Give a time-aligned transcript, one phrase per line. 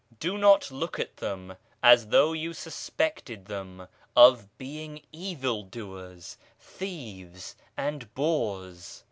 [0.19, 7.55] Do not look at them as though you suspected them of being evil doers, thieves,
[7.77, 8.99] and boors.